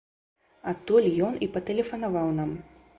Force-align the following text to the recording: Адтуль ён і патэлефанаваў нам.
Адтуль 0.71 1.11
ён 1.29 1.39
і 1.47 1.51
патэлефанаваў 1.59 2.37
нам. 2.41 2.51